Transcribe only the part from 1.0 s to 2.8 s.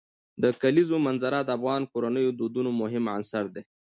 منظره د افغان کورنیو د دودونو